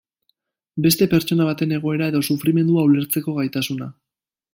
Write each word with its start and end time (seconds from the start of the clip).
Beste 0.85 1.07
pertsona 1.11 1.45
baten 1.49 1.75
egoera 1.77 2.07
edo 2.13 2.21
sufrimendua 2.29 2.87
ulertzeko 2.93 3.35
gaitasuna. 3.37 3.91